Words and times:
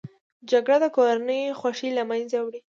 جګړه 0.51 0.77
د 0.83 0.85
کورنۍ 0.95 1.41
خوښۍ 1.59 1.89
له 1.97 2.03
منځه 2.09 2.37
وړي 2.41 2.59